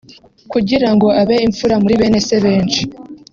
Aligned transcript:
kugira 0.51 0.87
ngo 0.93 1.07
abe 1.21 1.35
imfura 1.47 1.75
muri 1.81 1.95
bene 1.99 2.19
se 2.27 2.37
benshi 2.45 2.81